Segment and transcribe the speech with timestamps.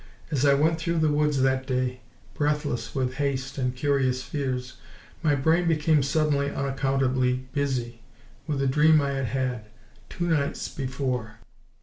[0.31, 1.99] As I went through the woods that day,
[2.33, 4.77] breathless with haste and curious fears,
[5.21, 8.01] my brain became suddenly, unaccountably busy
[8.47, 9.65] with a dream I had had,
[10.09, 11.35] two nights before.